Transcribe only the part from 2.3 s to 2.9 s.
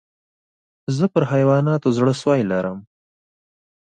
لرم.